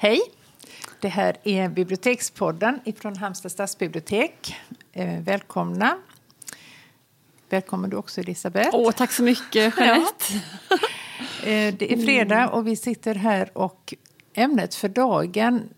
[0.00, 0.20] Hej!
[1.00, 4.56] Det här är Bibliotekspodden från Halmstad stadsbibliotek.
[4.92, 5.98] Eh, välkomna.
[7.48, 8.70] Välkommen du också, Elisabeth.
[8.72, 10.24] Åh, tack så mycket, Jeanette.
[10.70, 10.76] Ja.
[11.42, 13.94] Eh, det är fredag och vi sitter här och
[14.34, 15.68] ämnet för dagen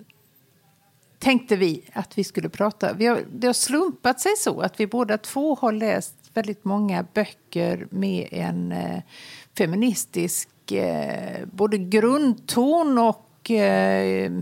[1.19, 2.93] tänkte vi att vi skulle prata.
[2.93, 7.07] Vi har, det har slumpat sig så att vi båda två har läst väldigt många
[7.15, 9.03] böcker med en eh,
[9.59, 10.49] feministisk
[11.53, 14.33] både grundton och eh,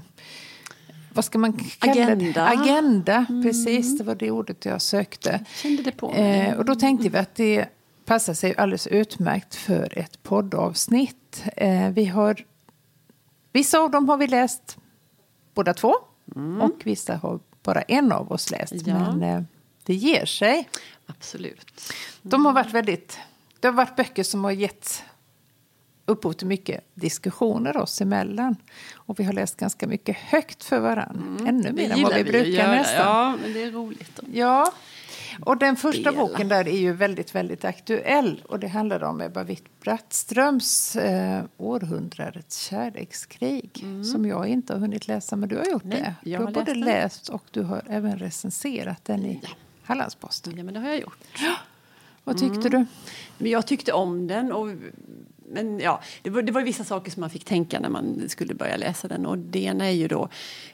[1.12, 2.44] vad ska man kalla Agenda.
[2.44, 2.60] det?
[2.60, 3.26] Agenda.
[3.28, 3.42] Mm.
[3.42, 5.44] Precis, det var det ordet jag sökte.
[5.54, 7.68] Kände det på eh, och då tänkte vi att det
[8.04, 11.44] passar sig alldeles utmärkt för ett poddavsnitt.
[11.56, 12.44] Eh, vi har,
[13.52, 14.78] vissa av dem har vi läst
[15.54, 15.94] båda två
[16.36, 16.60] mm.
[16.60, 18.86] och vissa har bara en av oss läst.
[18.86, 19.12] Ja.
[19.12, 19.42] Men eh,
[19.84, 20.68] det ger sig.
[21.06, 21.70] Absolut.
[21.80, 22.30] Mm.
[22.30, 23.18] De har varit väldigt...
[23.60, 25.02] Det har varit böcker som har gett
[26.08, 28.56] upphov till mycket diskussioner oss emellan.
[28.94, 31.22] Och vi har läst ganska mycket högt för varandra.
[31.26, 31.46] Mm.
[31.46, 33.06] Ännu mer än vad vi, vi brukar nästan.
[33.06, 34.16] Ja, men det är roligt.
[34.16, 34.22] Då.
[34.32, 34.72] Ja.
[35.44, 36.22] Och den första Dela.
[36.22, 38.42] boken där är ju väldigt, väldigt aktuell.
[38.48, 43.80] Och det handlar om Ebba Witt-Brattströms eh, Århundradets kärlekskrig.
[43.82, 44.04] Mm.
[44.04, 46.30] Som jag inte har hunnit läsa, men du har gjort Nej, det.
[46.30, 49.48] Du har, har både läst, läst och du har även recenserat den i ja.
[49.82, 50.56] Hallandsposten.
[50.56, 51.18] Ja, men det har jag gjort.
[52.24, 52.70] Vad tyckte mm.
[52.70, 52.86] du?
[53.38, 54.52] Men jag tyckte om den.
[54.52, 54.68] Och
[55.52, 58.54] men ja, det var, det var vissa saker som man fick tänka när man skulle
[58.54, 59.26] börja läsa den.
[59.26, 60.28] Och det ena är ju då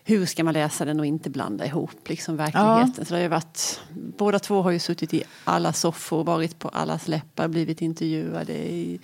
[0.04, 2.94] hur ska man läsa den och inte blanda ihop liksom verkligheten.
[2.98, 3.04] Ja.
[3.04, 7.08] Så det har varit, båda två har ju suttit i alla soffor, varit på allas
[7.08, 9.00] läppar, blivit intervjuade i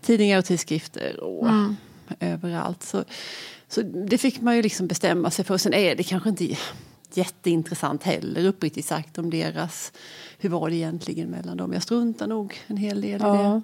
[0.00, 1.76] tidningar och tidskrifter och mm.
[2.20, 2.82] överallt.
[2.82, 3.04] Så,
[3.68, 5.58] så det fick man ju liksom bestämma sig för.
[5.58, 6.56] Sen är det kanske inte
[7.12, 9.92] jätteintressant heller uppriktigt sagt om deras,
[10.38, 11.72] hur var det egentligen mellan dem.
[11.72, 13.34] Jag struntar nog en hel del ja.
[13.34, 13.62] i det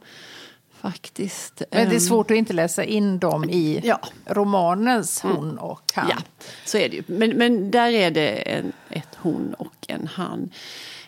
[0.85, 1.63] faktiskt.
[1.71, 4.01] Men det är svårt att inte läsa in dem i ja.
[4.27, 5.37] romanens mm.
[5.37, 6.07] hon och han.
[6.11, 6.17] Ja,
[6.65, 7.03] så är det ju.
[7.07, 10.51] Men, men där är det en, ett hon och en han.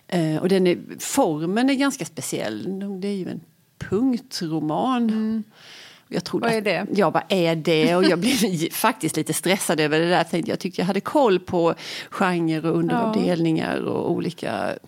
[0.09, 2.81] Eh, och den är, formen är ganska speciell.
[3.01, 3.41] Det är ju en
[3.79, 5.11] punktroman.
[5.11, 5.45] Mm.
[6.09, 6.87] Jag vad är det?
[6.95, 7.97] ja, vad är det?
[7.97, 10.49] Och jag blev faktiskt lite stressad över det där.
[10.49, 11.75] Jag tyckte jag hade koll på
[12.11, 14.79] genre och underavdelningar och olika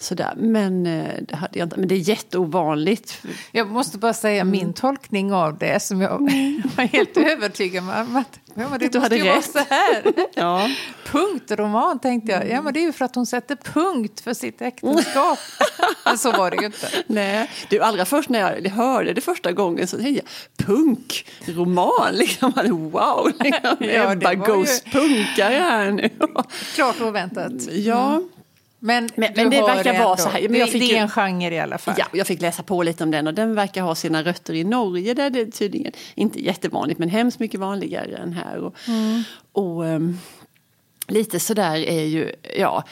[0.00, 0.32] Sådär.
[0.36, 1.76] Men eh, det hade jag inte.
[1.78, 3.22] Men det är jätteovanligt.
[3.52, 4.50] Jag måste bara säga mm.
[4.50, 6.62] min tolkning av det som jag mm.
[6.76, 9.54] var helt övertygad om att ja, men det du måste ju rätt.
[9.54, 10.02] vara så här.
[10.34, 10.70] ja.
[11.06, 12.48] Punktroman tänkte jag.
[12.48, 15.38] Ja men det är ju för att hon sätter punkt för sitt äktenskap.
[16.04, 16.88] men så var det ju inte.
[17.06, 17.50] Nej.
[17.68, 22.12] Du, allra först när jag hörde det första gången så tänkte jag punkroman.
[22.12, 22.52] Liksom.
[22.92, 23.76] Wow, liksom.
[23.78, 25.42] ja, Ebba Ghost ju...
[25.42, 26.10] här nu.
[26.74, 27.52] Klart oväntat.
[27.72, 28.14] Ja.
[28.14, 28.28] Mm.
[28.80, 30.48] Men, men, men det verkar vara så här.
[30.48, 31.94] Men jag fick, det är en genre i alla fall.
[31.98, 34.64] Ja, jag fick läsa på lite om den och den verkar ha sina rötter i
[34.64, 38.58] Norge där det tydligen inte jättevanligt men hemskt mycket vanligare än här.
[38.58, 39.22] Och, mm.
[39.52, 40.18] och um,
[41.08, 42.84] lite sådär är ju, ja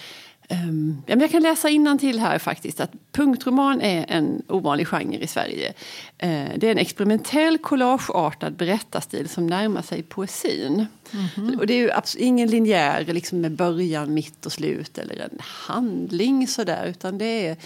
[0.50, 1.68] Um, jag kan läsa
[2.00, 5.68] till här faktiskt att punktroman är en ovanlig genre i Sverige.
[6.22, 10.86] Uh, det är en experimentell collageartad berättarstil som närmar sig poesin.
[11.12, 11.58] Mm -hmm.
[11.58, 16.48] Och det är ju ingen linjär liksom med början, mitt och slut eller en handling
[16.48, 17.56] sådär utan det är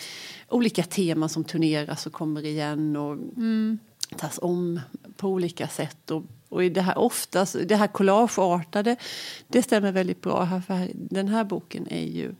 [0.48, 3.78] olika teman som turneras och kommer igen och mm.
[4.16, 4.80] tas om
[5.16, 6.10] på olika sätt.
[6.10, 8.96] Och, och det här oftast, det här collageartade,
[9.48, 12.34] det stämmer väldigt bra här för den här boken är ju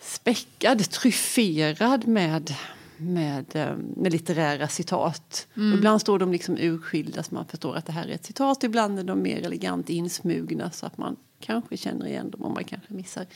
[0.00, 2.54] späckad, tryfferad med,
[2.96, 5.46] med, eh, med litterära citat.
[5.56, 5.78] Mm.
[5.78, 8.64] Ibland står de liksom urskilda så man förstår att det här är ett citat.
[8.64, 12.64] Ibland är de mer elegant insmugna så att man kanske känner igen dem och man
[12.64, 13.26] kanske missar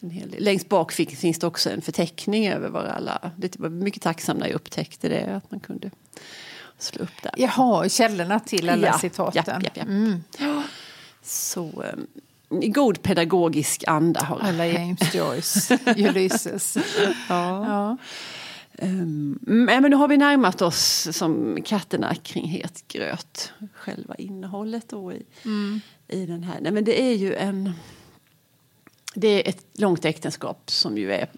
[0.00, 0.44] en hel del.
[0.44, 3.30] Längst bak finns det också en förteckning över vad alla...
[3.36, 5.90] Det var mycket tacksam när jag upptäckte det, att man kunde
[6.78, 7.32] slå upp där.
[7.36, 9.42] Jaha, källorna till alla ja, citaten.
[9.46, 9.82] Ja, ja, ja.
[9.82, 10.22] Mm.
[11.22, 11.84] Så,
[12.62, 14.20] i god pedagogisk anda.
[14.20, 16.76] Har Alla James Joyce, Ulysses.
[17.28, 17.66] ja.
[17.66, 17.96] ja.
[18.82, 23.52] Um, men nu har vi närmat oss som katterna kring het gröt.
[23.74, 25.80] Själva innehållet då i, mm.
[26.08, 26.60] i den här.
[26.60, 27.72] Nej, men det är ju en...
[29.14, 31.28] Det är ett långt äktenskap som ju är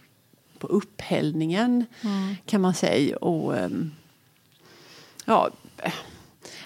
[0.58, 2.36] på upphällningen mm.
[2.46, 3.16] kan man säga.
[3.16, 3.92] Och um,
[5.30, 5.50] ja,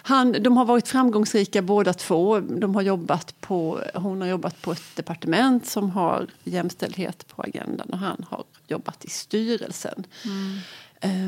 [0.07, 2.41] han, de har varit framgångsrika båda två.
[2.41, 7.89] De har jobbat på, hon har jobbat på ett departement som har jämställdhet på agendan
[7.91, 10.07] och han har jobbat i styrelsen.
[10.25, 10.59] Mm.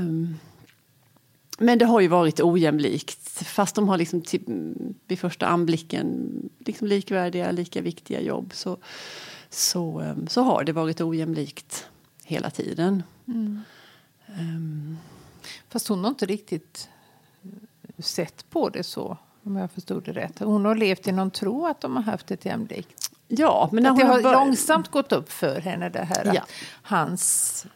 [0.02, 0.38] Um,
[1.58, 3.46] men det har ju varit ojämlikt.
[3.46, 4.74] Fast de har liksom till,
[5.06, 8.76] vid första anblicken liksom likvärdiga, lika viktiga jobb så,
[9.50, 11.86] så, um, så har det varit ojämlikt
[12.24, 13.02] hela tiden.
[13.26, 13.60] Mm.
[14.38, 14.98] Um.
[15.68, 16.88] Fast hon har inte riktigt
[17.98, 19.16] sett på det så.
[19.44, 20.38] Om jag förstod det rätt.
[20.38, 23.10] Hon har levt i någon tro att de har haft ett jämlikt.
[23.28, 26.24] Ja, men när att det hon har bör- långsamt gått upp för henne det här
[26.34, 26.40] Ja.
[26.40, 26.50] att
[26.82, 27.66] hans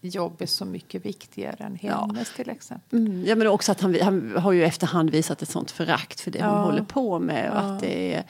[0.00, 2.06] jobb är så mycket viktigare än Ja.
[2.06, 2.98] hennes till exempel.
[2.98, 6.30] Mm, ja, men också att han, han har ju efterhand visat ett sånt förakt för
[6.30, 6.62] det hon Ja.
[6.64, 7.50] håller på med.
[7.50, 8.24] Och att det, är,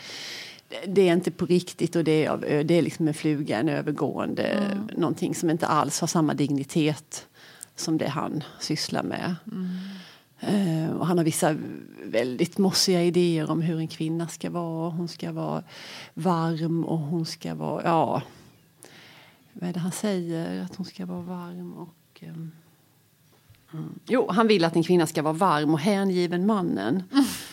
[0.87, 4.43] det är inte på riktigt och det är, det är liksom en fluga, en övergående,
[4.43, 4.88] Mm.
[4.97, 7.26] någonting som inte alls har samma dignitet
[7.76, 9.35] som det han sysslar med.
[9.52, 9.69] Mm.
[10.40, 11.56] Eh, och han har vissa
[12.04, 14.90] väldigt mossiga idéer om hur en kvinna ska vara.
[14.90, 15.62] Hon ska vara
[16.14, 18.22] varm och hon ska vara, ja,
[19.52, 20.62] vad är det han säger?
[20.62, 22.22] Att hon ska vara varm och...
[22.22, 22.50] Mm.
[24.06, 27.02] Jo, han vill att en kvinna ska vara varm och hängiven mannen.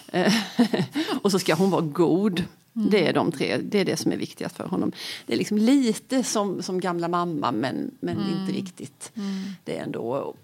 [0.08, 0.34] Eh,
[1.22, 2.44] och så ska hon vara god.
[2.74, 4.92] Det är de tre, det är det som är viktigast för honom.
[5.26, 9.12] Det är liksom lite som, som gamla mamma men, men inte riktigt.
[9.64, 10.36] Det är ändå...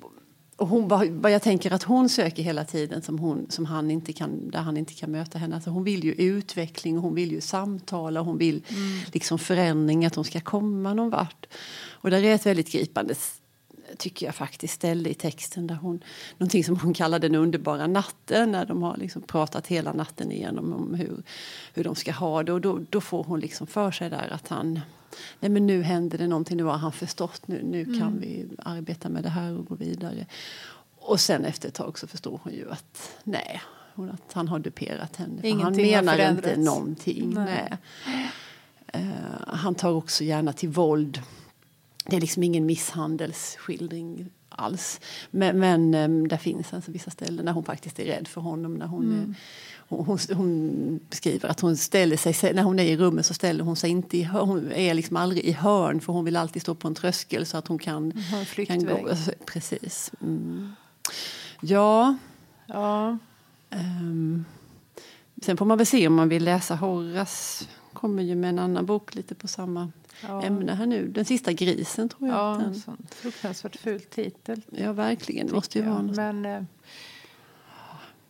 [0.56, 0.88] Och hon,
[1.22, 4.60] vad jag tänker att hon söker hela tiden som, hon, som han inte kan, där
[4.60, 5.56] han inte kan möta henne.
[5.56, 8.64] Alltså hon vill ju utveckling, hon vill ju samtala, och hon vill
[9.14, 11.46] liksom förändring, att hon ska komma någon vart.
[11.92, 13.16] Och där är ett väldigt gripande
[13.98, 16.04] tycker jag faktiskt ställe i texten där hon,
[16.38, 20.74] någonting som hon kallar den underbara natten när de har liksom pratat hela natten igenom
[20.74, 21.24] om hur,
[21.74, 24.48] hur de ska ha det och då, då får hon liksom för sig där att
[24.48, 24.80] han
[25.40, 29.10] Nej men nu händer det någonting, nu har han förstått, nu, nu kan vi arbeta
[29.10, 30.26] med det här och gå vidare.
[30.98, 33.62] Och sen efter ett tag så förstår hon ju att nej,
[33.96, 35.62] hon, att han har duperat henne.
[35.64, 37.34] Han menar inte någonting.
[37.34, 37.74] Nej.
[38.06, 38.32] Nej.
[38.88, 41.22] Eh, han tar också gärna till våld.
[42.06, 45.00] Det är liksom ingen misshandelsskildring alls.
[45.32, 48.74] Men, men eh, där finns alltså vissa ställen där hon faktiskt är rädd för honom.
[48.74, 49.36] När hon, är,
[49.88, 53.64] hon, hon, hon beskriver att hon ställer sig, när hon är i rummet så ställer
[53.64, 54.48] hon sig inte i hörn.
[54.48, 57.58] Hon är liksom aldrig i hörn för hon vill alltid stå på en tröskel så
[57.58, 59.10] att hon kan, har kan gå.
[59.10, 60.12] Alltså, Precis.
[60.22, 60.72] Mm.
[61.62, 62.18] Ja.
[62.66, 63.18] Ja.
[63.70, 64.46] ehm,
[65.42, 67.66] sen får man väl se om man vill läsa Horace.
[67.94, 69.92] Kommer ju med en annan bok lite på samma
[70.22, 70.44] Ja.
[70.44, 71.08] ämne här nu.
[71.08, 72.38] Den sista grisen tror jag.
[72.38, 74.62] Ja, att en sån fruktansvärt ful titel.
[74.72, 75.48] ja verkligen.
[75.48, 76.16] Det måste ju vara något.
[76.16, 76.64] Men eh,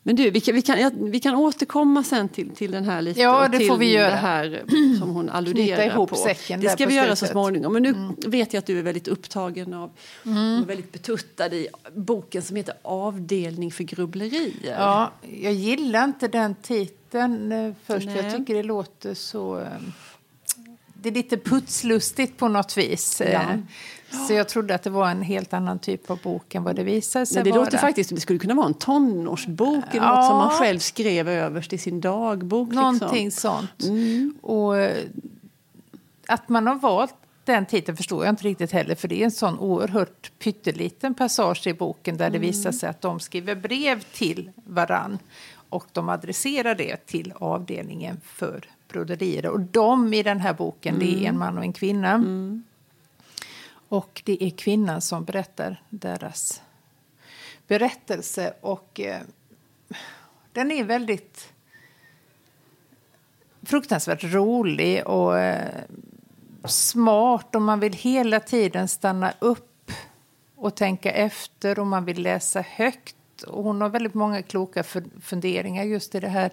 [0.05, 3.21] Men du, vi kan, vi kan, vi kan återkomma sen till, till den här lite.
[3.21, 4.09] Ja, det får vi göra.
[4.09, 4.63] Det här
[4.99, 6.15] som hon alluderar ihop på.
[6.15, 7.73] säcken det ska vi göra så småningom.
[7.73, 7.95] Men nu
[8.27, 9.91] vet jag att du är väldigt upptagen av
[10.25, 10.61] Mm.
[10.63, 14.51] och väldigt betuttad i boken som heter Avdelning för grubblerier.
[14.77, 18.05] ja, jag gillar inte den titeln eh, först.
[18.09, 18.37] för Jag Nej.
[18.37, 19.65] tycker det låter så...
[21.07, 23.21] eh, Det är lite putslustigt på något vis.
[23.21, 24.17] eh, Ja.
[24.27, 26.83] Så jag trodde att det var en helt annan typ av bok än vad det
[26.83, 27.63] visade sig Men det vara.
[27.63, 30.15] låter faktiskt det skulle kunna vara en tonårsbok eller Ja.
[30.15, 32.71] något som man själv skrev överst i sin dagbok.
[32.71, 33.67] Någonting Liksom.
[33.79, 33.83] sånt.
[33.83, 34.33] Mm.
[34.41, 35.03] Och eh,
[36.27, 37.15] att man har valt
[37.45, 41.67] den titeln förstår jag inte riktigt heller för det är en sån oerhört pytteliten passage
[41.67, 42.41] i boken där det Mm.
[42.47, 45.19] visar sig att de skriver brev till varann
[45.69, 49.45] och de adresserar det till avdelningen för broderier.
[49.45, 51.23] Och de i den här boken, det Mm.
[51.25, 52.23] är en man och en kvinna.
[53.89, 56.61] Och det är kvinnan som berättar deras
[57.67, 59.21] berättelse och eh,
[60.51, 61.53] den är väldigt
[63.61, 65.81] fruktansvärt rolig och eh,
[66.65, 69.91] smart och man vill hela tiden stanna upp
[70.55, 73.15] och tänka efter och man vill läsa högt.
[73.47, 76.51] Och hon har väldigt många kloka fun- funderingar just i det här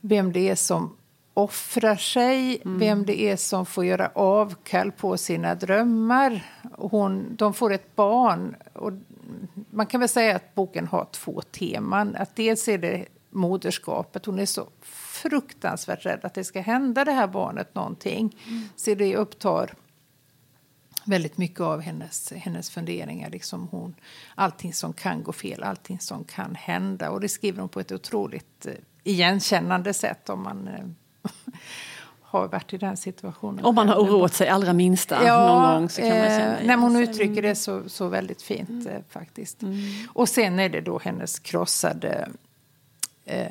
[0.00, 0.96] vem det är som
[1.34, 6.44] offrar sig, vem det är som får göra avkall på sina drömmar.
[6.72, 8.56] Hon, de får ett barn.
[8.72, 8.92] Och
[9.70, 12.16] man kan väl säga att boken har två teman.
[12.16, 14.26] Att dels är det moderskapet.
[14.26, 18.36] Hon är så fruktansvärt rädd att det ska hända det här barnet någonting.
[18.76, 19.74] Så det upptar
[21.04, 23.30] väldigt mycket av hennes, hennes funderingar.
[23.30, 23.94] Liksom hon,
[24.34, 27.10] allting som kan gå fel, allting som kan hända.
[27.10, 28.72] Och det skriver hon på ett otroligt eh,
[29.04, 30.84] igenkännande sätt om man eh,
[32.20, 33.64] har varit i den situationen.
[33.64, 36.76] Om man har oroat sig allra minsta någon gång så kan man känna eh, när
[36.76, 39.62] hon uttrycker det så, så väldigt fint eh, faktiskt.
[39.62, 39.78] Mm.
[40.12, 42.28] Och sen är det då hennes krossade
[43.24, 43.46] eh,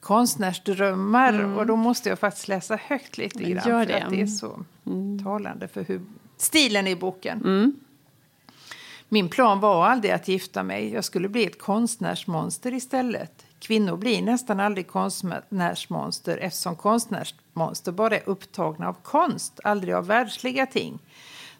[0.00, 1.58] konstnärsdrömmar.
[1.58, 3.68] Och då måste jag faktiskt läsa högt lite Men grann.
[3.68, 3.98] gör för det.
[3.98, 4.06] Mm.
[4.06, 4.64] att det är så
[5.24, 6.00] talande för hur
[6.36, 7.40] stilen i boken.
[7.44, 7.76] Mm.
[9.08, 10.92] Min plan var aldrig att gifta mig.
[10.92, 13.43] Jag skulle bli ett konstnärsmonster istället.
[13.66, 20.66] Kvinnor blir nästan aldrig konstnärsmonster eftersom konstnärsmonster bara är upptagna av konst, aldrig av världsliga
[20.66, 20.98] ting.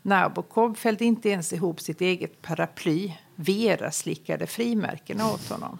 [0.03, 3.13] Nabokov fällde inte ens ihop sitt eget paraply.
[3.35, 5.79] Vera slickade frimärkena åt honom.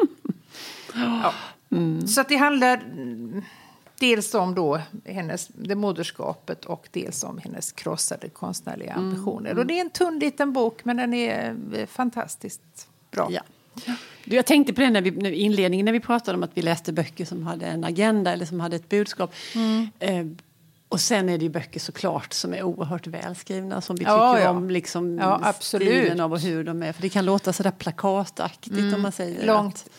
[0.95, 1.33] Ja.
[2.07, 3.43] Så att det handlar mm,
[4.01, 9.59] dels om då hennes, det moderskapet och dels om hennes krossade konstnärliga ambitioner.
[9.59, 13.29] Och det är en tunn liten bok men den är eh, fantastiskt bra.
[13.31, 13.43] Ja.
[14.25, 16.63] Du, Jag tänkte på det när vi, när inledningen när vi pratade om att vi
[16.63, 19.35] läste böcker som hade en agenda eller som hade ett budskap.
[19.55, 19.89] Mm.
[19.99, 20.27] Eh,
[20.89, 24.45] och sen är det ju böcker såklart som är oerhört välskrivna som vi Ja, tycker
[24.45, 24.51] ja.
[24.51, 25.89] om liksom Ja, absolut.
[25.89, 26.93] stilen av och hur de är.
[26.93, 29.47] För det kan låta sådär plakataktigt om man säger Mm.
[29.47, 29.91] Långt,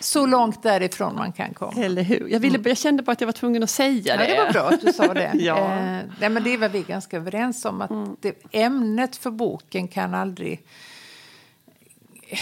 [0.00, 1.70] så långt därifrån man kan komma.
[1.72, 2.28] Att, eller hur?
[2.28, 4.26] Jag, ville, jag kände bara att jag var tvungen att säga Ja, det.
[4.26, 5.30] det var bra att du sa det.
[5.38, 5.56] Ja.
[5.58, 7.80] eh, nej, men det var vi ganska överens om.
[7.82, 7.90] att
[8.22, 10.62] det, Ämnet för boken kan aldrig
[12.28, 12.38] eh,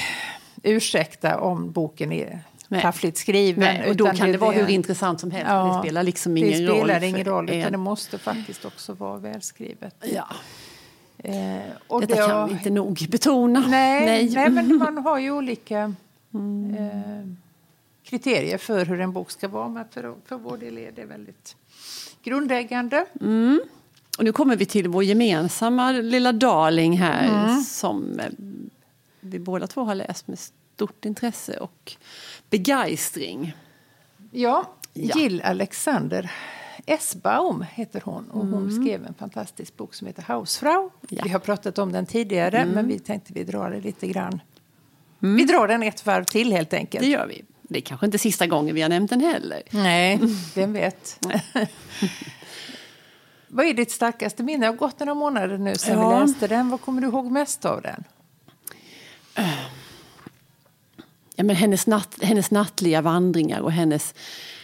[0.62, 2.82] ursäkta om boken är Nej.
[2.82, 3.60] taffligt skriven.
[3.64, 5.46] Nej, och då kan det, vara hur intressant som helst.
[5.50, 6.78] Ja, det spelar liksom ingen det roll.
[6.78, 9.94] spelar för ingen roll, utan det måste faktiskt också vara välskrivet.
[10.14, 10.26] Ja,
[11.24, 13.64] Eh, och detta det- kan vi inte nog betona.
[13.68, 14.30] Nej, nej.
[14.34, 14.50] Nej.
[14.50, 17.28] men man har ju olika eh,
[18.04, 19.68] kriterier för hur en bok ska vara.
[19.68, 21.56] Men för, för vår del är det väldigt
[22.24, 23.06] grundläggande.
[24.18, 27.60] Och nu kommer vi till vår gemensamma lilla darling här Mm.
[27.60, 28.26] som eh,
[29.24, 31.92] vi båda två har läst med stort intresse och
[32.50, 33.52] begeistring.
[34.30, 35.18] Ja, Ja.
[35.18, 36.32] Jill Alexander
[36.86, 38.30] Esbaum heter hon.
[38.30, 40.90] Och hon skrev en fantastisk bok som heter Hausfrau.
[41.08, 41.22] Ja.
[41.24, 44.40] Vi har pratat om den tidigare, men vi tänkte vi drar det lite grann.
[45.18, 47.04] Vi drar den ett varv till helt enkelt.
[47.04, 47.44] Det gör vi.
[47.62, 49.62] Det är kanske inte sista gången vi har nämnt den heller.
[49.70, 50.20] Nej,
[50.54, 51.26] vem vet.
[53.48, 54.66] Vad är ditt starkaste minne?
[54.66, 56.18] Det har gått några månader nu sedan Ja.
[56.18, 56.68] vi läste den.
[56.70, 58.04] Vad kommer du ihåg mest av den?
[61.36, 64.14] Ja, men hennes, natt, hennes nattliga vandringar och hennes,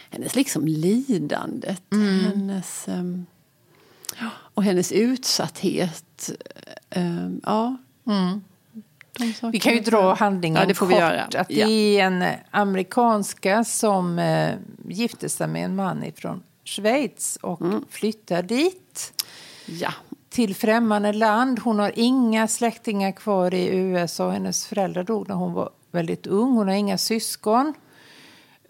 [0.09, 1.81] hennes liksom lidandet.
[1.91, 3.25] Hennes, ehm,
[4.31, 6.29] och hennes utsatthet.
[6.89, 7.77] Ehm, ja.
[9.17, 9.51] Sakerna.
[9.51, 10.95] Vi kan ju dra handlingen Ja, det får kort.
[10.95, 11.21] vi göra.
[11.23, 11.47] Att.
[11.47, 14.55] Det är en amerikanska som eh,
[14.87, 17.85] gifte sig med en man från Schweiz och Mm.
[17.89, 19.13] flyttar dit
[19.65, 19.93] Ja.
[20.29, 21.59] Till främmande land.
[21.59, 24.29] Hon har inga släktingar kvar i USA.
[24.29, 26.51] Hennes föräldrar dog när hon var väldigt ung.
[26.51, 27.73] Hon har inga syskon.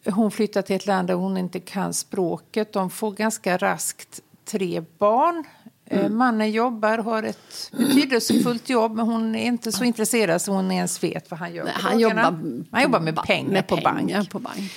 [0.05, 2.73] Hon flyttar till ett land där hon inte kan språket.
[2.73, 5.43] De får ganska raskt tre barn.
[5.85, 6.17] Eh, Mm.
[6.17, 11.03] Mannen jobbar, har ett betydelsefullt jobb men hon är inte så intresserad så hon ens
[11.03, 12.21] vet vad han gör Nej, han, jobbar
[12.71, 14.29] han jobbar med pengar med på pengar bank.
[14.29, 14.71] På bank.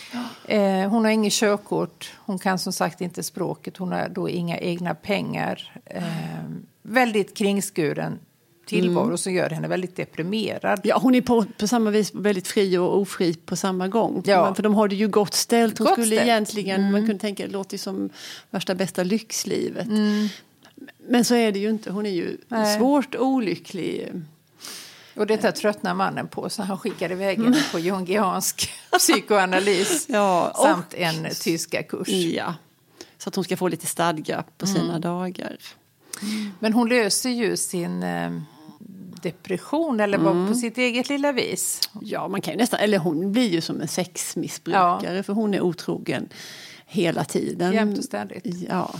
[0.45, 4.59] Eh, hon har inget körkort, hon kan som sagt inte språket, hon har då inga
[4.59, 5.81] egna pengar.
[5.85, 6.03] Eh,
[6.83, 8.19] väldigt kringskuren
[8.67, 9.19] tillvaro Mm.
[9.19, 10.81] som gör henne väldigt deprimerad.
[10.85, 14.23] Ja, hon är på, på samma vis väldigt fri och ofri på samma gång.
[14.27, 14.45] Ja.
[14.45, 15.79] Men För de har det ju gott ställt.
[15.79, 16.23] Hon Gott skulle ställt.
[16.29, 18.11] egentligen, man kunde tänka, det låter som
[18.51, 19.87] värsta bästa lyxlivet.
[19.87, 20.29] Mm.
[21.09, 21.91] Men så är det ju inte.
[21.93, 22.79] Hon är ju Nej.
[22.79, 24.13] svårt olycklig.
[25.17, 30.95] Och detta tröttnar mannen på så han skickar iväg henne på jungiansk psykoanalys Ja, samt
[30.95, 32.09] en tyska kurs.
[32.09, 32.55] Ja.
[33.19, 34.77] Så att hon ska få lite stadga på Mm.
[34.81, 35.57] sina dagar.
[36.59, 38.31] Men hon löser ju sin eh,
[39.23, 40.49] depression eller Mm.
[40.49, 41.81] på sitt eget lilla vis.
[42.03, 45.61] Ja, man kan ju nästan, eller hon blir ju som en sexmissbrukare för hon är
[45.61, 46.29] otrogen
[46.87, 47.73] hela tiden.
[47.73, 48.45] Jämt och ständigt.
[48.69, 48.95] Ja.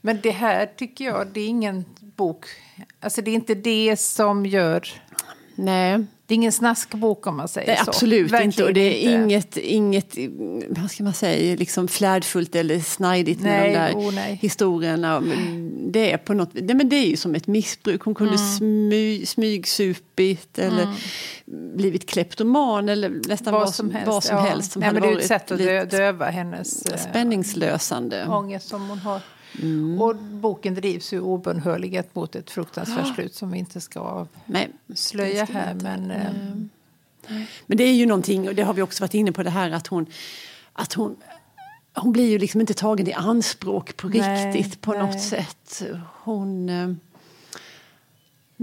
[0.00, 1.84] Men det här tycker jag, det är ingen
[2.16, 2.46] bok,
[3.00, 4.88] alltså det är inte det som gör
[5.54, 7.90] Nej, Det är ingen snaskbok om man säger det är så.
[7.90, 8.64] absolut Verkligen inte.
[8.64, 9.60] Och det är inte.
[9.60, 10.16] inget, inget,
[10.68, 14.38] vad ska man säga, liksom flärdfullt eller snajdigt med Nej, de där oh, nej.
[14.42, 15.22] historierna.
[15.86, 18.02] Det är på något nej, men det är ju som ett missbruk.
[18.02, 18.46] Hon kunde Mm.
[18.56, 20.86] smy, smygsupit eller
[21.76, 24.06] blivit kleptoman eller nästan Vad som helst.
[24.06, 24.42] vad som ja.
[24.42, 28.26] helst som Nej, men det är ett sätt att dö, döva hennes eh, spänningslösande.
[28.28, 29.20] ångest som hon har.
[29.62, 30.02] Mm.
[30.02, 35.52] Och boken drivs ju obönhörligt mot ett fruktansvärt slut som vi inte ska avslöja vi
[35.52, 35.72] här.
[35.72, 35.84] inte.
[35.84, 39.42] Men, eh, Men det är ju någonting, och det har vi också varit inne på,
[39.42, 40.06] det här att hon,
[40.72, 41.16] att hon,
[41.94, 45.02] hon blir ju liksom inte tagen i anspråk på Nej, riktigt på nej.
[45.02, 45.82] något sätt.
[46.22, 46.70] Hon...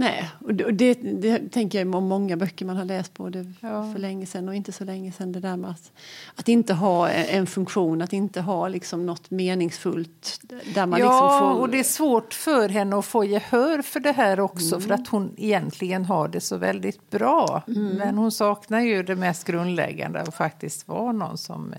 [0.02, 3.14] eh, Nej, och det, och det, det tänker jag om många böcker man har läst
[3.14, 3.92] både Ja.
[3.94, 5.32] för länge sedan och inte så länge sedan.
[5.32, 5.92] Det där med att,
[6.36, 10.42] att inte ha en funktion, att inte ha liksom något meningsfullt.
[10.74, 14.00] Där man ja, liksom får, och det är svårt för henne att få gehör för
[14.00, 14.88] det här också Mm.
[14.88, 17.64] för att hon egentligen har det så väldigt bra.
[17.68, 17.88] Mm.
[17.98, 21.74] Men hon saknar ju det mest grundläggande att faktiskt vara någon som...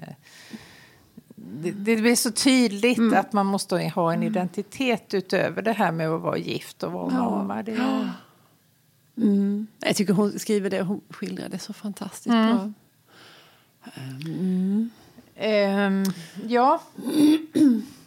[1.52, 3.18] Det, det blir så tydligt Mm.
[3.20, 7.12] att man måste ha en identitet utöver det här med att vara gift och vara
[7.14, 7.30] Ja.
[7.30, 7.62] mamma.
[7.62, 8.10] Det är,
[9.16, 9.66] Mm.
[9.80, 12.56] Jag tycker hon skriver det, hon skildrar det så fantastiskt Mm.
[12.56, 12.72] bra.
[13.96, 14.90] Mm.
[15.36, 16.04] Ehm,
[16.48, 16.82] ja.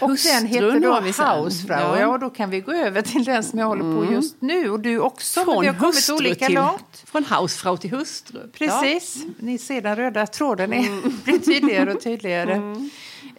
[0.00, 1.24] Och Hustrun den heter då.
[1.24, 1.78] Hausfrau.
[1.78, 2.00] Ja.
[2.00, 2.18] Ja.
[2.18, 4.70] då kan vi gå över till den som jag håller på just nu.
[4.70, 7.02] Och du också, men vi har kommit olika till, långt.
[7.06, 8.50] Från hausfrau till hustru.
[8.52, 9.24] Precis.
[9.38, 12.60] Ni ser den röda tråden är, blir tydligare och tydligare.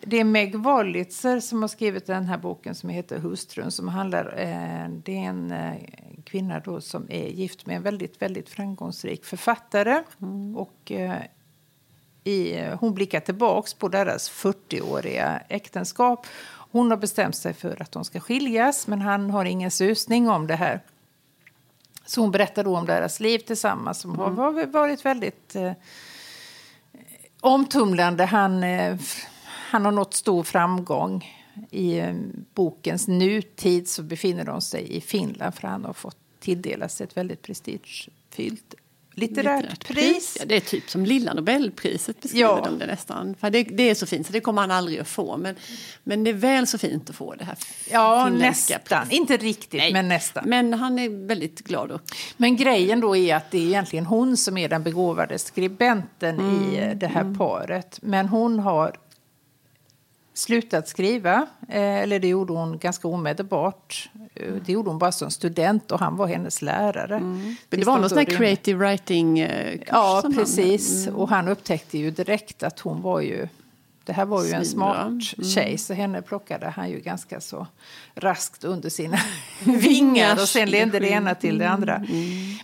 [0.02, 3.72] Det är Meg Wolitzer som har skrivit den här boken som heter Hustrun.
[3.72, 5.74] Som handlar, eh, det är en eh,
[6.26, 10.04] kvinna då som är gift med en väldigt, väldigt framgångsrik författare.
[10.56, 11.22] Och eh,
[12.28, 16.28] i, hon blickar tillbaks på deras 40-åriga äktenskap.
[16.72, 20.48] Hon har bestämt sig för att de ska skiljas, men han har ingen susning om
[20.48, 20.82] det här.
[22.06, 25.72] Så hon berättar då om deras liv tillsammans som har var- varit väldigt eh,
[27.42, 28.26] omtumlande.
[28.26, 28.98] Han, eh,
[29.46, 31.26] han har nått stor framgång.
[31.72, 32.16] I eh,
[32.54, 37.42] bokens nutid så befinner de sig i Finland för han har fått tilldelas ett väldigt
[37.42, 38.76] prestigefyllt
[39.16, 40.38] litterärt pris.
[40.40, 42.62] Ja, det är typ som Lilla Nobelpriset beskriver Ja.
[42.66, 43.36] de det nästan.
[43.40, 45.38] För det, det är så fint, så det kommer han aldrig att få.
[45.38, 45.56] Men,
[46.04, 47.56] men det är väl så fint att få det här
[47.92, 49.12] Ja, nästan.
[49.12, 49.94] Inte riktigt, Nej.
[49.94, 50.44] men nästan.
[50.50, 51.92] Men han är väldigt glad.
[51.92, 52.02] Och,
[52.38, 56.78] Men grejen då är att det är egentligen hon som är den begåvade skribenten i
[56.78, 58.00] eh, det här paret.
[58.02, 58.96] Men hon har
[60.36, 64.10] slutat skriva, eh, eller det gjorde hon ganska omedelbart.
[64.36, 67.20] Eh, Det gjorde hon bara som student och han var hennes lärare.
[67.20, 69.88] men det var någon sån här creative writing-kurs.
[69.92, 71.08] Ja, som han- precis.
[71.08, 73.48] Och han upptäckte ju direkt att hon var ju...
[74.06, 74.94] Det här var ju en Svinbra.
[74.94, 77.68] smart tjej, så henne plockade han ju ganska så
[78.16, 79.18] raskt under sina
[79.64, 82.06] vingar och sen ledde det ena till det andra.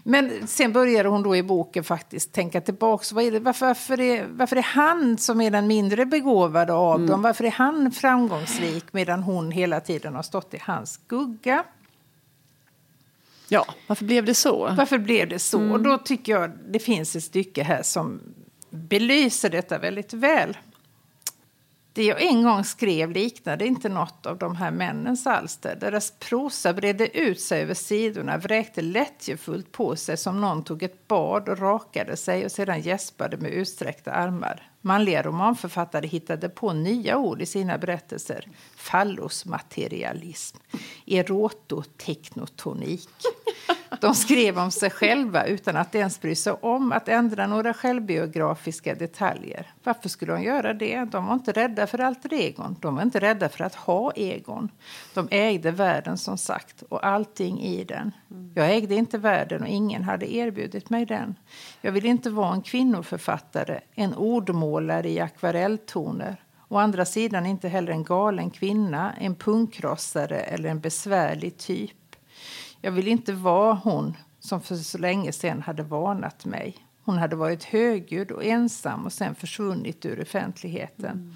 [0.04, 3.06] Men sen började hon då i boken faktiskt tänka tillbaka.
[3.12, 7.06] Vad är det, varför, varför, är, varför är han som är den mindre begåvade av
[7.06, 7.22] dem?
[7.22, 11.64] Varför är han framgångsrik medan hon hela tiden har stått i hans skugga?
[13.48, 14.74] Ja, varför blev det så?
[14.78, 15.72] Varför blev det så?
[15.72, 18.22] Och då tycker jag det finns ett stycke här som
[18.70, 20.58] belyser detta väldigt väl.
[21.94, 25.78] Det jag en gång skrev liknade inte något av de här männens alster.
[25.80, 31.08] Deras prosa bredde ut sig över sidorna, vräkte lättjefullt på sig som någon tog ett
[31.08, 34.72] bad och rakade sig och sedan gäspade med utsträckta armar.
[34.82, 38.48] Manliga romanförfattare hittade på nya ord i sina berättelser.
[38.76, 40.58] Fallosmaterialism,
[41.08, 43.10] erototeknotonik.
[44.02, 48.96] De skrev om sig själva utan att ens bry sig om att ändra några självbiografiska
[48.96, 49.68] detaljer.
[49.84, 51.06] Varför skulle de göra det?
[51.12, 52.76] De var inte rädda för alter egon.
[52.80, 54.70] De var inte rädda för att ha egon.
[55.14, 58.12] De ägde världen som sagt och allting i den.
[58.56, 61.36] Jag ägde inte världen och ingen hade erbjudit mig den.
[61.82, 66.36] Jag vill inte vara en kvinnoförfattare, en ordmålare i akvarelltoner.
[66.68, 72.01] Å andra sidan inte heller en galen kvinna, en punkrossare eller en besvärlig typ.
[72.82, 76.78] Jag vill inte vara hon som för så länge sedan hade varnat mig.
[77.04, 81.36] Hon hade varit högljudd och ensam och sen försvunnit ur offentligheten.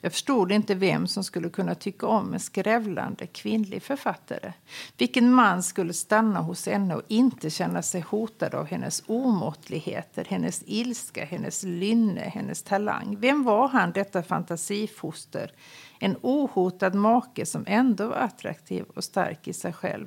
[0.00, 4.52] Jag förstod inte vem som skulle kunna tycka om en skrävlande kvinnlig författare.
[4.96, 10.62] Vilken man skulle stanna hos henne och inte känna sig hotad av hennes omåttligheter, hennes
[10.66, 13.16] ilska, hennes lynne, hennes talang.
[13.20, 15.52] Vem var han, detta fantasifoster?
[15.98, 20.06] En ohotad make som ändå var attraktiv och stark i sig själv.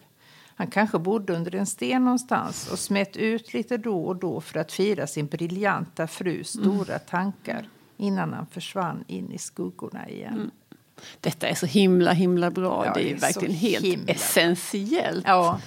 [0.55, 4.59] Han kanske bodde under en sten någonstans och smet ut lite då och då för
[4.59, 10.51] att fira sin briljanta frus stora tankar innan han försvann in i skuggorna igen.
[11.19, 12.83] Detta är så himla, himla bra.
[12.85, 15.23] Ja, det är det är verkligen helt himla- essentiellt.
[15.27, 15.59] Ja,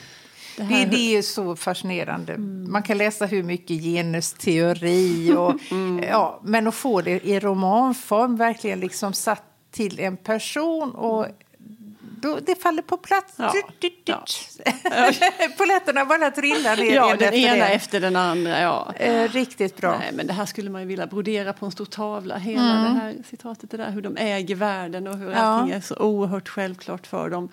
[0.57, 2.38] Det det, här- det är så fascinerande.
[2.38, 5.55] Man kan läsa hur mycket genusteori och...
[6.11, 11.27] ja, men att få det i romanform, verkligen liksom satt till en person och
[12.29, 13.35] då, det faller på plats.
[13.37, 13.53] Ja,
[14.05, 14.25] ja.
[14.27, 15.59] tut.
[15.59, 17.73] Polletterna bara trillar ner Ja, en den efter ena en.
[17.77, 18.61] efter den andra.
[18.61, 18.93] Ja.
[18.97, 19.99] Eh, riktigt bra.
[19.99, 22.37] Nej, men det här skulle man ju vilja brodera på en stor tavla.
[22.37, 22.95] Hela Mm.
[22.95, 25.37] det här citatet, det där, hur de äger världen och hur Ja.
[25.39, 27.49] allting är så oerhört självklart för dem.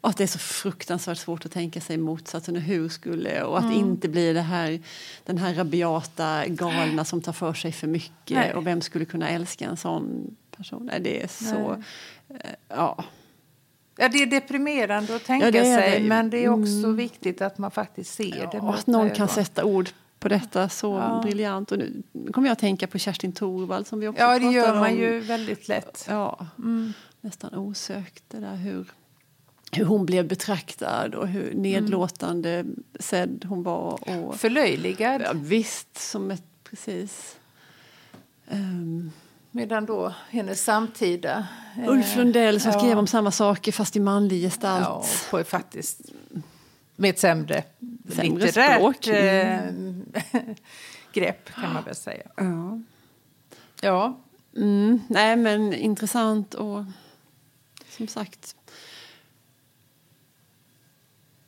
[0.00, 2.56] Och att det är så fruktansvärt svårt att tänka sig motsatsen.
[2.56, 3.76] Och hur skulle, och att Mm.
[3.78, 4.80] inte bli det här,
[5.24, 8.36] den här rabiata galna som tar för sig för mycket.
[8.36, 8.54] Nej.
[8.54, 10.86] Och vem skulle kunna älska en sån person?
[10.92, 11.72] Nej, det är så...
[12.28, 13.04] eh, Ja.
[14.02, 16.96] Ja, det är deprimerande att tänka Ja, det sig, det men det är också Mm.
[16.96, 18.58] viktigt att man faktiskt ser det.
[18.60, 19.28] Och att någon kan ögon.
[19.28, 19.88] sätta ord
[20.18, 21.20] på detta så Ja.
[21.24, 21.72] briljant.
[21.72, 24.74] Och nu kommer jag att tänka på Kerstin Thorvald som vi också Ja, det gör
[24.74, 24.98] man om.
[24.98, 26.06] ju väldigt lätt.
[26.08, 26.92] Ja, Mm.
[27.20, 28.24] nästan osökt.
[28.28, 28.90] Det där hur,
[29.72, 32.64] hur hon blev betraktad och hur nedlåtande
[33.00, 34.08] sedd hon var.
[34.24, 35.22] Och, Förlöjligad.
[35.22, 36.42] ja, visst, som ett...
[36.64, 37.36] Precis.
[38.48, 39.10] Ehm,
[39.54, 41.46] Medan då hennes samtida...
[41.78, 42.78] eh, Ulf Lundell som ja.
[42.78, 44.84] skrev om samma saker fast i manlig gestalt.
[44.84, 46.00] Ja, på ett faktiskt...
[46.96, 47.64] Med ett sämre,
[48.08, 49.06] Sämre litterärt språk.
[49.06, 49.60] eh,
[51.12, 52.26] grepp, kan man väl säga.
[52.36, 52.80] Ja.
[53.80, 54.18] Ja,
[54.56, 56.84] Mm, nej, men intressant och
[57.88, 58.56] som sagt.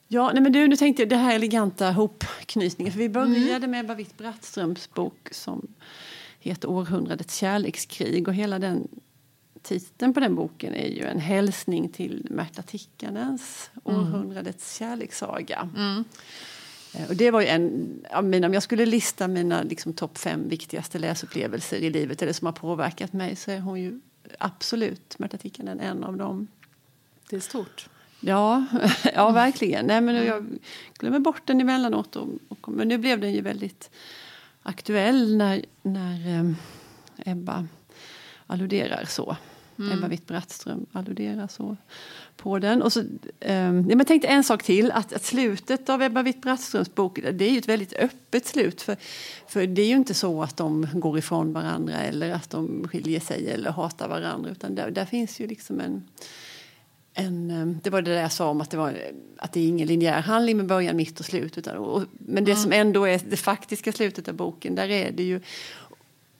[0.09, 2.93] Ja, nej men du, nu tänkte jag det här eleganta hopknytningen.
[2.93, 3.87] För vi började mm.
[3.87, 5.67] med Witt-Brattströms bok som
[6.45, 8.29] heter Århundradets kärlekskrig.
[8.29, 8.89] Och hela den
[9.63, 14.01] titeln på den boken är ju en hälsning till Märta Tikkanens mm.
[14.01, 15.69] Århundradets kärlekssaga.
[15.77, 16.05] Mm.
[16.95, 20.49] Eh, och det var en av mina, om jag skulle lista mina liksom, topp fem
[20.49, 24.01] viktigaste läsupplevelser i livet eller som har påverkat mig så är hon ju
[24.39, 26.47] absolut, Märta Tikkanen, en av dem.
[27.31, 27.89] Det är stort.
[28.21, 28.65] Ja,
[29.15, 29.87] ja verkligen.
[29.87, 30.47] Nej, men jag
[30.99, 32.17] glömmer bort den emellanåt.
[32.17, 33.91] Och, och, men nu blev den ju väldigt
[34.65, 36.53] aktuell när, när eh,
[37.33, 37.67] Ebba
[38.47, 39.37] alluderar så.
[39.79, 39.99] Mm.
[39.99, 41.77] Ebba Witt-Brattström alluderar så
[42.37, 42.83] på den.
[42.83, 43.01] Och så,
[43.41, 47.51] eh, jag tänkte en sak till, att, att slutet av Ebba Witt-Brattströms bok det är
[47.51, 48.83] ju ett väldigt öppet slut.
[48.83, 48.97] För,
[49.49, 53.21] för det är ju inte så att de går ifrån varandra eller att de skiljer
[53.21, 54.51] sig eller hatar varandra.
[54.51, 56.05] Utan där, där finns ju liksom en
[57.15, 58.97] en, eh, det var det där jag sa om att det, var,
[59.37, 61.59] att det är ingen linjär handling med början, mitt och slut.
[61.59, 62.63] Utan, och, men det mm.
[62.63, 65.41] som ändå är det faktiska slutet av boken, där är det ju...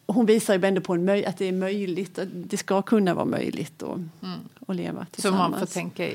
[0.07, 3.25] Hon visar ju ändå på en att det är möjligt, att det ska kunna vara
[3.25, 4.39] möjligt att, mm.
[4.67, 5.45] att leva tillsammans.
[5.45, 6.09] Så man får tänka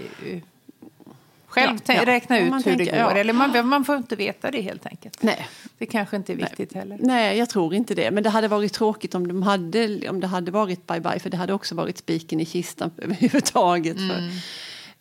[1.49, 3.15] själv ja, räkna ut hur tänker, det går.
[3.15, 5.23] Eller man, man får inte veta det helt enkelt.
[5.23, 5.47] Nej.
[5.77, 6.79] Det kanske inte är viktigt Nej.
[6.81, 6.97] heller.
[7.01, 8.11] Nej, jag tror inte det.
[8.11, 11.19] Men det hade varit tråkigt om, de hade, om det hade varit bye-bye.
[11.19, 13.97] För det hade också varit spiken i kistan överhuvudtaget.
[13.97, 14.09] Mm.
[14.09, 14.31] För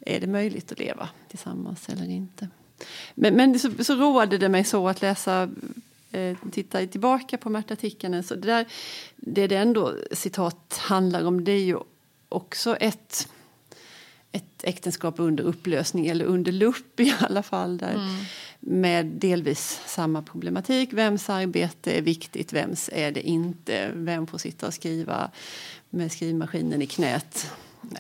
[0.01, 2.49] är det möjligt att leva tillsammans eller inte?
[3.15, 5.49] Men, men så, så roade det mig så att läsa
[6.13, 8.23] eh, titta tillbaka på Märta Tikkanen.
[8.23, 8.67] Så det, där,
[9.17, 11.79] det det ändå citat handlar om det är ju
[12.29, 13.29] också ett
[14.33, 17.79] ett äktenskap under upplösning eller under lupp i alla fall.
[17.79, 18.17] Där, mm.
[18.61, 20.93] Med delvis samma problematik.
[20.93, 23.91] Vems arbete är viktigt, vems är det inte?
[23.95, 25.31] Vem får sitta och skriva
[25.91, 27.51] med skrivmaskinen i knät?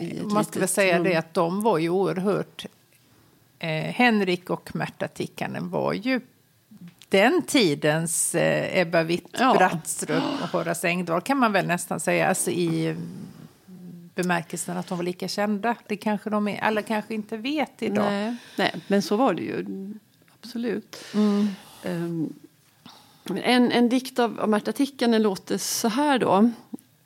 [0.00, 2.66] I Man ska väl säga det att de var ju oerhört...
[3.60, 6.20] Eh, Henrik och Märta Tikkanen var ju
[7.08, 10.44] den tidens eh, Ebba Witt-Brattström ja.
[10.44, 12.28] och Horace Engdahl kan man väl nästan säga.
[12.28, 12.96] Alltså i
[14.22, 15.76] bemärkelsen att de var lika kända.
[15.88, 18.04] Det kanske de är, alla kanske inte vet idag.
[18.04, 19.66] Nej, nej men så var det ju.
[20.40, 20.96] Absolut.
[21.14, 21.48] Mm.
[21.85, 22.35] Um,
[23.42, 26.50] en, en dikt av, av Märta Tikkanen låter så här då.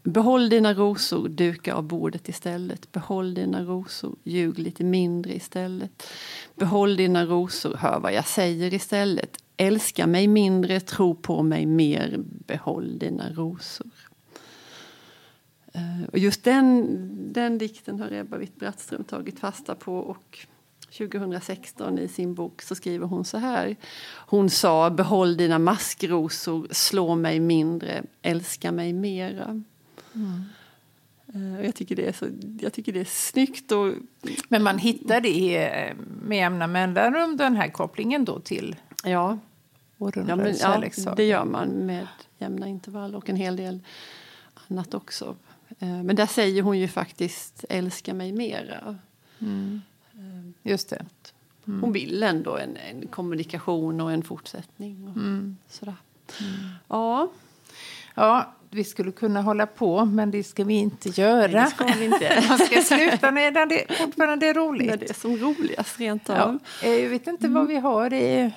[0.02, 2.92] Behåll dina rosor, duka av bordet istället.
[2.92, 6.06] Behåll dina rosor, ljug lite mindre istället.
[6.54, 9.36] Behåll dina rosor, hör vad jag säger istället.
[9.56, 12.20] Älska mig mindre, tro på mig mer.
[12.46, 13.90] Behåll dina rosor.
[15.72, 20.46] Eh, och just den, den dikten har Ebba Witt-Brattström tagit fasta på och
[20.98, 23.76] 2016 i sin bok så skriver hon så här.
[24.14, 29.62] Hon sa behåll dina maskrosor, slå mig mindre, älska mig mera.
[30.14, 30.44] Mm.
[31.34, 32.26] Eh, jag tycker, det är så,
[32.60, 33.72] jag tycker det är snyggt.
[33.72, 33.94] Och...
[34.48, 39.38] Men man hittar det eh, med jämna mellanrum, den här kopplingen då till ja.
[40.26, 42.06] Ja, men, ja, det gör man med
[42.38, 43.80] jämna intervall och en hel del
[44.68, 45.36] annat också.
[45.78, 48.98] Eh, men där säger hon ju faktiskt älska mig mera.
[49.38, 49.80] Mm.
[50.62, 51.04] Just det.
[51.66, 51.80] Mm.
[51.80, 55.08] Hon vill ändå en, en, kommunikation och en fortsättning.
[55.08, 55.56] Och mm.
[55.68, 55.96] sådär.
[56.40, 56.52] Mm.
[56.88, 57.32] Ja.
[58.14, 61.52] ja, vi skulle kunna hålla på, men det ska vi inte göra.
[61.52, 62.44] Nej, det ska vi inte.
[62.48, 64.90] Man ska sluta när det fortfarande är roligt.
[64.90, 66.58] När det är som roligast, rent av.
[66.82, 68.52] Ja, jag vet inte vad vi har i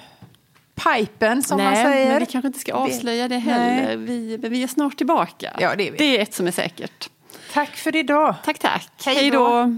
[0.76, 2.10] pipen som Nej, man säger.
[2.10, 3.98] men vi kanske inte ska avslöja det heller.
[3.98, 5.54] Vi, vi är snart tillbaka.
[5.60, 5.98] Ja, det är vi.
[5.98, 7.10] Det är ett som är säkert.
[7.54, 8.36] Tack för idag.
[8.46, 8.92] Tack, tack.
[9.06, 9.78] Hej då.